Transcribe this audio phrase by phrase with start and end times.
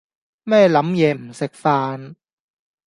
[0.43, 2.15] 咩諗野唔食飯